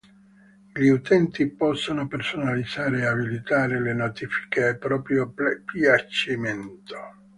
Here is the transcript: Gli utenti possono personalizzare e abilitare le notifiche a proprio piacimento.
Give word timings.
Gli 0.73 0.87
utenti 0.87 1.47
possono 1.51 2.07
personalizzare 2.07 3.01
e 3.01 3.05
abilitare 3.05 3.79
le 3.79 3.93
notifiche 3.93 4.69
a 4.69 4.75
proprio 4.75 5.31
piacimento. 5.63 6.97